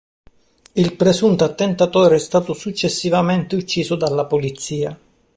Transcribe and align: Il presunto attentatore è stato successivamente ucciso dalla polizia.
Il 0.73 0.95
presunto 0.95 1.43
attentatore 1.43 2.15
è 2.15 2.17
stato 2.17 2.53
successivamente 2.55 3.55
ucciso 3.55 3.95
dalla 3.95 4.25
polizia. 4.25 4.99